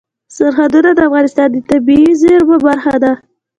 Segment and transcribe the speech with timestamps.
[0.37, 3.11] سرحدونه د افغانستان د طبیعي زیرمو برخه ده.